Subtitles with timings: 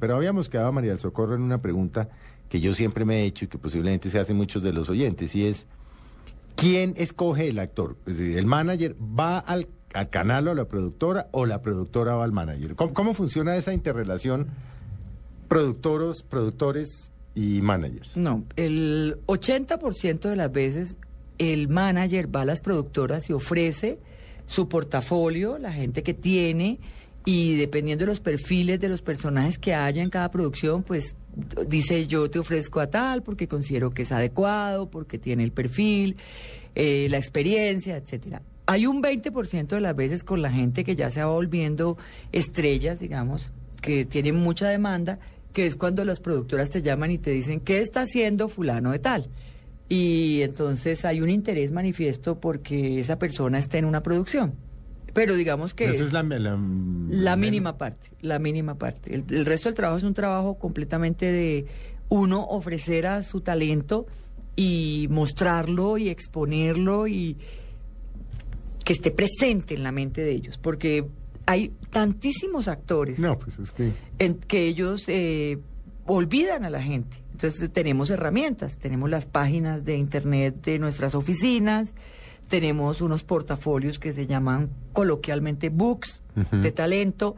[0.00, 2.08] Pero habíamos quedado, María del Socorro, en una pregunta
[2.48, 5.34] que yo siempre me he hecho y que posiblemente se hacen muchos de los oyentes,
[5.36, 5.66] y es,
[6.56, 7.96] ¿quién escoge el actor?
[8.06, 12.32] ¿el manager va al, al canal o a la productora o la productora va al
[12.32, 12.74] manager?
[12.74, 14.48] ¿Cómo, cómo funciona esa interrelación
[15.46, 18.16] productoros, productores y managers?
[18.16, 20.96] No, el 80% de las veces
[21.38, 23.98] el manager va a las productoras y ofrece
[24.46, 26.80] su portafolio, la gente que tiene,
[27.24, 31.14] y dependiendo de los perfiles de los personajes que haya en cada producción, pues
[31.66, 36.16] dice yo te ofrezco a tal porque considero que es adecuado, porque tiene el perfil,
[36.74, 38.42] eh, la experiencia, etcétera.
[38.66, 41.98] Hay un 20% de las veces con la gente que ya se va volviendo
[42.30, 45.18] estrellas, digamos, que tienen mucha demanda,
[45.52, 49.00] que es cuando las productoras te llaman y te dicen, ¿qué está haciendo fulano de
[49.00, 49.28] tal?
[49.88, 54.54] Y entonces hay un interés manifiesto porque esa persona está en una producción.
[55.12, 55.86] Pero digamos que...
[55.88, 56.58] Esa es la, la,
[57.08, 59.14] La mínima parte, la mínima parte.
[59.14, 61.66] El, el resto del trabajo es un trabajo completamente de
[62.08, 64.06] uno ofrecer a su talento
[64.56, 67.38] y mostrarlo y exponerlo y
[68.84, 71.06] que esté presente en la mente de ellos, porque
[71.46, 73.92] hay tantísimos actores No, pues es que...
[74.18, 75.58] en que ellos eh,
[76.06, 77.18] olvidan a la gente.
[77.32, 81.94] Entonces tenemos herramientas, tenemos las páginas de internet de nuestras oficinas,
[82.50, 86.20] tenemos unos portafolios que se llaman coloquialmente books
[86.50, 87.36] de talento,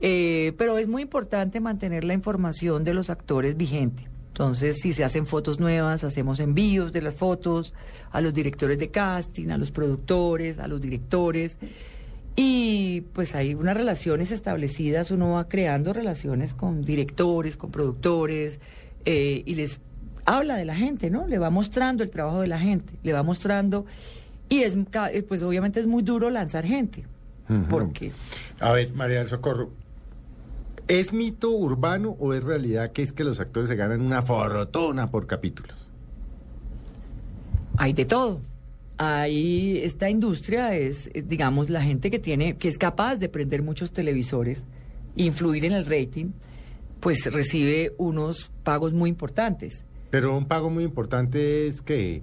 [0.00, 4.08] eh, pero es muy importante mantener la información de los actores vigente.
[4.28, 7.74] Entonces, si se hacen fotos nuevas, hacemos envíos de las fotos
[8.12, 11.58] a los directores de casting, a los productores, a los directores.
[12.36, 18.60] Y pues hay unas relaciones establecidas, uno va creando relaciones con directores, con productores,
[19.04, 19.80] eh, y les
[20.24, 21.26] habla de la gente, ¿no?
[21.26, 23.86] Le va mostrando el trabajo de la gente, le va mostrando,
[24.52, 27.04] y es, eh, pues obviamente es muy duro lanzar gente,
[27.48, 27.64] Ujú.
[27.70, 28.12] porque
[28.60, 29.70] A ver, María del Socorro,
[30.88, 35.10] ¿es mito urbano o es realidad que es que los actores se ganan una fortuna
[35.10, 35.76] por capítulos?
[37.78, 38.40] hay de todo.
[38.98, 43.62] Hay esta industria es, eh, digamos, la gente que tiene, que es capaz de prender
[43.62, 44.62] muchos televisores,
[45.16, 46.32] influir en el rating,
[47.00, 49.82] pues recibe unos pagos muy importantes.
[50.10, 52.22] Pero un pago muy importante es que...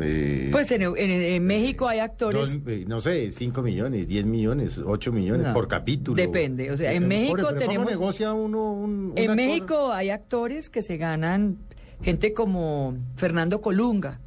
[0.00, 2.52] eh, Pues en, en- en México hay actores.
[2.52, 6.16] dos, eh, no sé, 5 millones, 10 millones, 8 millones No, por capítulo.
[6.16, 9.36] depende, o sea, en Eh, México pero ¿cómo tenemos- negocia uno un, un En actor?
[9.36, 11.58] México hay actores que se ganan,
[12.02, 14.20] gente como Fernando Colunga,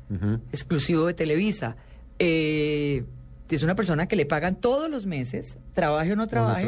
[0.52, 1.76] exclusivo de Televisa.
[2.20, 3.04] Eh,
[3.50, 6.68] es una persona que le pagan todos los meses, trabaje o no O no trabaje,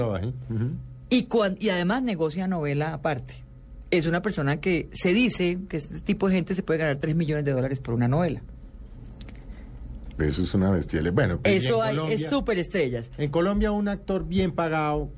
[1.09, 3.43] y, cuan- y además negocia novela aparte.
[3.91, 7.15] Es una persona que se dice que este tipo de gente se puede ganar 3
[7.15, 8.43] millones de dólares por una novela.
[10.19, 11.13] Eso es una bestialidad.
[11.13, 13.09] Bueno, pues, Eso hay, Colombia- es súper estrellas.
[13.17, 15.09] En Colombia un actor bien pagado,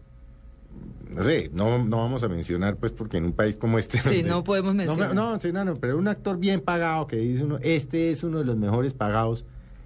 [1.09, 3.97] no sé, no, no vamos a mencionar pues porque en un país como este...
[3.99, 5.13] Sí, donde- no podemos me- mencionar.
[5.13, 8.39] No, sí, no, no, pero un actor bien pagado que dice uno, este es uno
[8.39, 9.43] de los mejores pagados,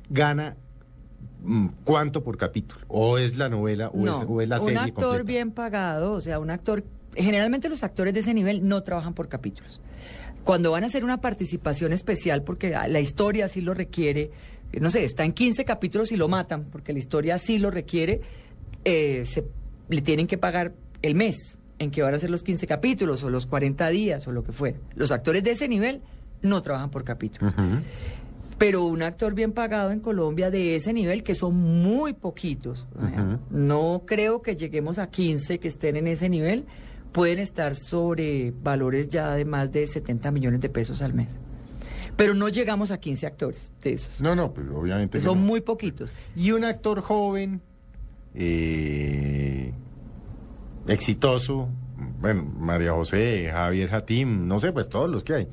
[0.10, 0.56] gana
[1.44, 4.66] mm, cuánto por capítulo, o es la novela o, No, es, o es la un
[4.66, 5.24] serie actor completa.
[5.24, 6.84] bien pagado, o sea, un actor...
[7.16, 9.80] Generalmente los actores de ese nivel no trabajan por capítulos.
[10.44, 14.30] Cuando van a hacer una participación especial, porque la historia así lo requiere,
[14.74, 18.22] no sé, está en 15 capítulos y lo matan, porque la historia así lo requiere,
[18.84, 19.46] eh, se,
[19.90, 23.30] le tienen que pagar el mes en que van a ser los 15 capítulos, o
[23.30, 24.78] los 40 días, o lo que fuera.
[24.96, 26.02] Los actores de ese nivel
[26.42, 27.54] no trabajan por capítulos.
[27.54, 27.82] Ujú.
[28.58, 32.88] Pero un actor bien pagado en Colombia de ese nivel, que son muy poquitos,
[33.50, 36.64] no creo que lleguemos a 15 que estén en ese nivel,
[37.12, 41.36] pueden estar sobre valores ya de más de 70 millones de pesos al mes.
[42.18, 44.22] Pero no llegamos a 15 actores de esos.
[44.22, 45.20] No, no, pues obviamente.
[45.20, 45.46] son no.
[45.46, 46.14] muy poquitos.
[46.36, 47.62] Y un actor joven,
[48.34, 49.74] eh,
[50.88, 51.70] exitoso,
[52.20, 55.48] bueno, María José, Javier Jatim, no sé, pues todos los que hay.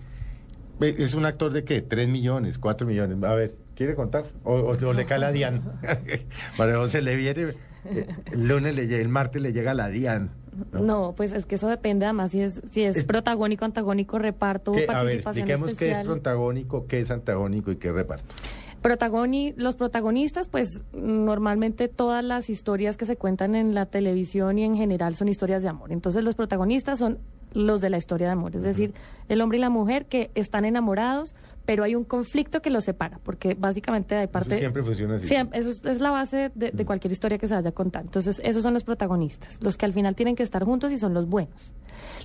[0.81, 1.81] ¿Es un actor de qué?
[1.83, 2.59] ¿Tres millones?
[2.59, 3.23] ¿Cuatro millones?
[3.23, 4.25] A ver, ¿quiere contar?
[4.45, 5.63] ¿O, o- o le cae la Dian?
[6.59, 7.55] María José le viene,
[7.85, 10.31] eh, el lunes, le, llega- el martes le llega la Dian.
[10.73, 14.73] No, pues es que eso depende además si es, si es, Es- protagónico, antagónico, reparto,
[14.73, 14.87] ¿Qué?
[14.89, 18.35] A ver, expliquemos qué es protagónico, qué es antagónico y qué reparto.
[18.83, 24.65] Protagoni, los protagonistas, pues normalmente todas las historias que se cuentan en la televisión y
[24.65, 25.93] en general son historias de amor.
[25.93, 27.19] Entonces los protagonistas son
[27.55, 28.93] los de la historia de amor, es decir,
[29.29, 33.19] el hombre y la mujer que están enamorados, pero hay un conflicto que los separa,
[33.23, 34.59] porque básicamente hay parte...
[34.59, 35.29] siempre funciona así.
[35.29, 38.03] Siempre, eso es, es la base de, de cualquier historia que se vaya a contar.
[38.03, 41.15] Entonces, esos son los protagonistas, los que al final tienen que estar juntos y son
[41.15, 41.75] los buenos.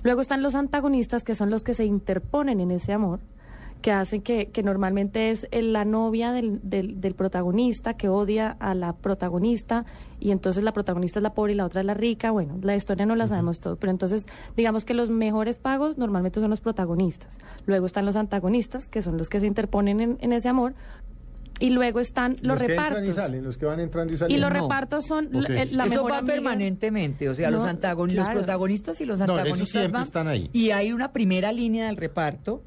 [0.02, 3.20] Luego están los antagonistas, que son los que se interponen en ese amor,
[3.82, 8.56] que hacen que, que normalmente es el- la novia del, del, del protagonista que odia
[8.58, 9.84] a la protagonista
[10.20, 12.30] y entonces la protagonista es la pobre y la otra es la rica.
[12.32, 14.26] Bueno, la historia no la sabemos todo, pero entonces
[14.56, 17.38] digamos que los mejores pagos normalmente son los protagonistas.
[17.66, 20.74] Luego están los antagonistas, que son los que se interponen en, en ese amor.
[21.60, 23.14] Y luego están los, que entran y repartos.
[23.14, 24.46] salen, los que van entrando y Y saliendo.
[24.48, 24.62] los No.
[24.64, 25.48] repartos son Ok.
[25.48, 26.34] la, la eso mejor va amiga.
[26.34, 27.66] permanentemente, o sea, los, No,
[28.06, 30.50] los protagonistas y los No, antagonistas siempre van, están ahí.
[30.52, 32.62] y hay una primera línea del reparto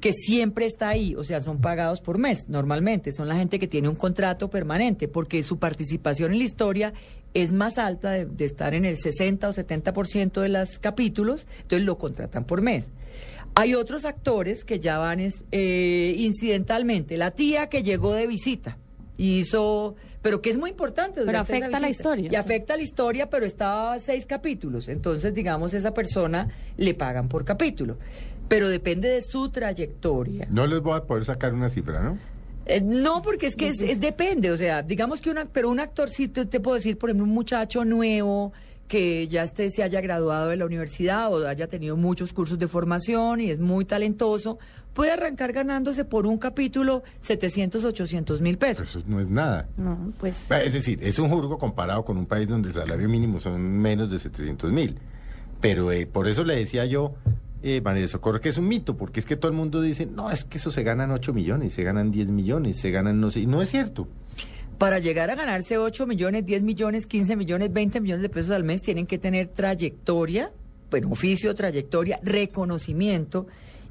[0.00, 3.68] que siempre está ahí, o sea, son pagados por mes, normalmente, son la gente que
[3.68, 6.92] tiene un contrato permanente, porque su participación en la historia
[7.34, 11.86] es más alta de, de estar en el 60 o 70% de los capítulos, entonces
[11.86, 12.90] lo contratan por mes.
[13.54, 18.78] Hay otros actores que ya van es- eh, incidentalmente, la tía que llegó de visita.
[19.18, 21.20] Hizo, pero que es muy importante.
[21.24, 22.36] Pero afecta la historia, Y sí.
[22.36, 24.88] afecta la historia, pero está seis capítulos.
[24.88, 27.98] Entonces, digamos, esa persona le pagan por capítulo.
[28.48, 30.46] Pero depende de su trayectoria.
[30.50, 32.18] No les voy a poder sacar una cifra, ¿no?
[32.64, 34.50] Eh, no, porque es que es, es depende.
[34.50, 37.24] O sea, digamos que una, pero un actor, sí te, te puedo decir, por ejemplo,
[37.26, 38.52] un muchacho nuevo
[38.88, 42.68] que ya esté, se haya graduado de la universidad o haya tenido muchos cursos de
[42.68, 44.58] formación y es muy talentoso,
[44.92, 48.90] puede arrancar ganándose por un capítulo 700, 800 mil pesos.
[48.90, 49.68] Eso no es nada.
[49.76, 50.36] No, pues...
[50.50, 54.10] Es decir, es un jurgo comparado con un país donde el salario mínimo son menos
[54.10, 54.98] de 700 mil.
[55.60, 57.14] Pero eh, por eso le decía yo,
[57.62, 60.30] eh, María Socorro, que es un mito, porque es que todo el mundo dice, no,
[60.30, 63.40] es que eso se ganan 8 millones, se ganan 10 millones, se ganan no sé,
[63.40, 64.08] y no es cierto.
[64.82, 68.64] Para llegar a ganarse 8 millones, 10 millones, 15 millones, 20 millones de pesos al
[68.64, 70.50] mes, tienen que tener trayectoria,
[70.90, 73.46] bueno, oficio, trayectoria, reconocimiento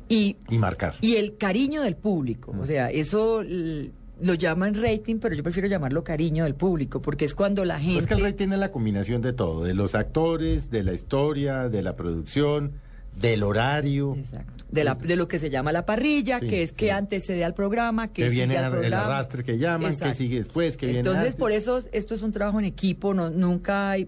[0.09, 0.95] y, Y marcar.
[0.99, 2.53] y el cariño del público.
[2.59, 7.35] O sea, eso lo llaman rating, pero yo prefiero llamarlo cariño del público, porque es
[7.35, 7.99] cuando la gente...
[8.01, 11.69] Es que el rey tiene la combinación de todo, de los actores, de la historia,
[11.69, 12.73] de la producción,
[13.15, 14.13] del horario.
[14.17, 14.60] Exacto.
[14.71, 16.89] De, la, de lo que se llama la parrilla, Sí, que es que sí.
[16.91, 20.77] antecede al programa, que, Que viene sigue al el arrastre que llaman, que sigue después,
[20.77, 21.35] que viene Entonces, antes.
[21.35, 24.07] por eso esto es un trabajo en equipo, no, nunca hay...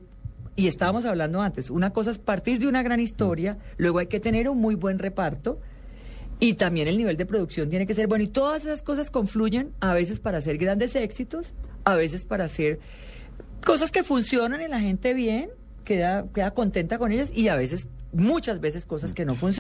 [0.56, 4.20] Y estábamos hablando antes, una cosa es partir de una gran historia, luego hay que
[4.22, 5.60] tener un muy buen reparto
[6.40, 8.24] y también el nivel de producción tiene que ser bueno.
[8.24, 11.54] Y todas esas cosas confluyen a veces para hacer grandes éxitos,
[11.86, 12.80] a veces para hacer
[13.66, 15.50] cosas que funcionan y la gente bien,
[15.86, 19.60] queda, queda contenta con ellas y a veces, muchas veces cosas que no funcionan.